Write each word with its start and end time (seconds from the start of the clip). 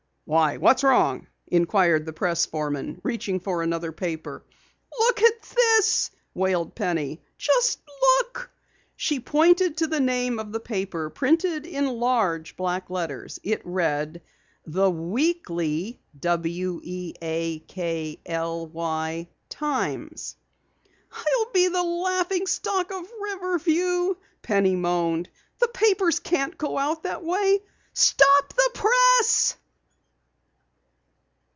"Why, 0.25 0.55
what's 0.57 0.81
wrong?" 0.85 1.27
inquired 1.47 2.05
the 2.05 2.13
press 2.13 2.45
foreman, 2.45 3.01
reaching 3.03 3.41
for 3.41 3.61
another 3.63 3.91
paper. 3.91 4.45
"Look 4.97 5.21
at 5.21 5.41
this," 5.41 6.09
wailed 6.33 6.73
Penny. 6.73 7.21
"Just 7.37 7.79
look!" 8.13 8.49
She 8.95 9.19
pointed 9.19 9.75
to 9.75 9.87
the 9.87 9.99
name 9.99 10.39
of 10.39 10.53
the 10.53 10.61
paper, 10.61 11.09
printed 11.09 11.65
in 11.65 11.85
large 11.85 12.55
black 12.55 12.89
letters. 12.89 13.41
It 13.43 13.59
read: 13.65 14.21
THE 14.65 14.89
WEAKLY 14.89 15.99
TIMES. 16.15 17.17
"I'll 21.11 21.51
be 21.51 21.67
the 21.67 21.83
laughing 21.83 22.47
stock 22.47 22.89
of 22.89 23.11
Riverview," 23.19 24.15
Penny 24.41 24.77
moaned. 24.77 25.27
"The 25.59 25.67
papers 25.67 26.21
can't 26.21 26.57
go 26.57 26.77
out 26.77 27.03
that 27.03 27.21
way. 27.21 27.59
Stop 27.91 28.53
the 28.53 28.71
press!" 28.75 29.57